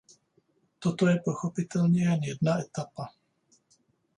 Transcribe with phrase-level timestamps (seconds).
[0.79, 3.05] Toto je ale pochopitelně jen jedna etapa.